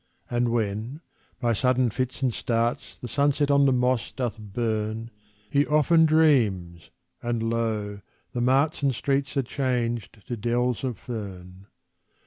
And 0.31 0.49
when 0.49 1.01
by 1.39 1.53
sudden 1.53 1.91
fits 1.91 2.23
and 2.23 2.33
starts 2.33 2.97
The 2.97 3.07
sunset 3.07 3.51
on 3.51 3.67
the 3.67 3.71
moss 3.71 4.11
doth 4.11 4.39
burn, 4.39 5.11
He 5.47 5.63
often 5.67 6.07
dreams, 6.07 6.89
and, 7.21 7.43
lo! 7.43 8.01
the 8.31 8.41
marts 8.41 8.81
And 8.81 8.95
streets 8.95 9.37
are 9.37 9.43
changed 9.43 10.25
to 10.25 10.35
dells 10.35 10.83
of 10.83 10.97
fern. 10.97 11.67